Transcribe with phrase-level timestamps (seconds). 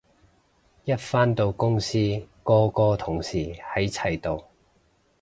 [0.83, 1.99] 一返到公司
[2.41, 3.37] 個個同事
[3.75, 4.45] 喺齊度